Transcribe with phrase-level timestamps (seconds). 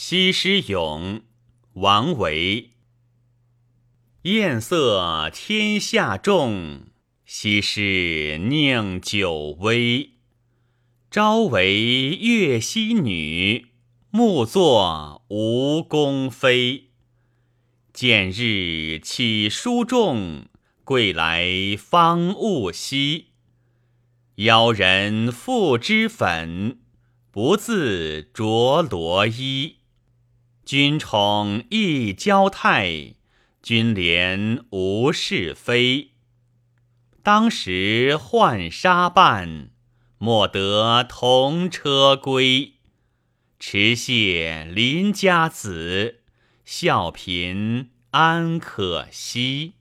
[0.00, 1.22] 西施咏，
[1.72, 2.70] 王维。
[4.22, 6.82] 艳色天下重，
[7.26, 10.10] 西施宁久微。
[11.10, 13.66] 朝为越溪女，
[14.10, 16.90] 暮作吴宫妃。
[17.92, 20.46] 见日起书重，
[20.84, 21.44] 归来
[21.76, 23.30] 方悟稀。
[24.36, 26.78] 邀人复脂粉，
[27.32, 29.77] 不自着罗衣。
[30.68, 33.14] 君宠亦交态，
[33.62, 36.10] 君怜无是非。
[37.22, 39.70] 当时浣纱伴，
[40.18, 42.74] 莫得同车归。
[43.58, 46.20] 持谢邻家子，
[46.66, 49.72] 笑贫安可惜。